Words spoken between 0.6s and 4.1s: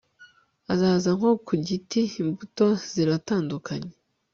Azaza nko ku giti imbuto ziratandukanye